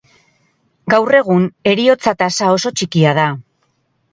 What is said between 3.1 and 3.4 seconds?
da.